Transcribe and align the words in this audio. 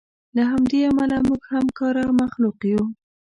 له 0.35 0.43
همدې 0.51 0.79
امله 0.89 1.17
موږ 1.27 1.41
همکاره 1.55 2.03
مخلوق 2.21 2.57
یو. 2.71 2.83